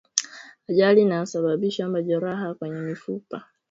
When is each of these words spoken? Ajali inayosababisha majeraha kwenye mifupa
Ajali 0.69 1.01
inayosababisha 1.01 1.89
majeraha 1.89 2.53
kwenye 2.53 2.79
mifupa 2.81 3.43